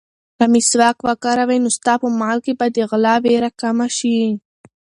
که 0.37 0.45
مسواک 0.53 0.97
وکاروې، 1.07 1.57
نو 1.63 1.69
ستا 1.77 1.93
په 2.01 2.07
مال 2.19 2.37
کې 2.45 2.53
به 2.59 2.67
د 2.75 2.77
غلا 2.89 3.15
وېره 3.23 3.49
کمه 3.61 3.87
شي. 3.97 4.19